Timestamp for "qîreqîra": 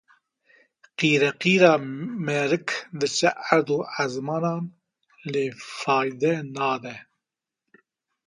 0.97-1.73